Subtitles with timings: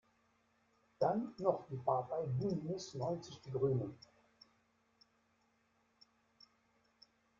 [0.97, 3.95] Dann noch die Partei Bündnis neunzig die Grünen.